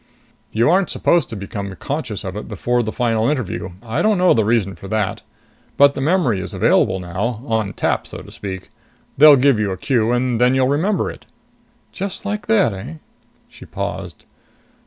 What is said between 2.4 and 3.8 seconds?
before the final interview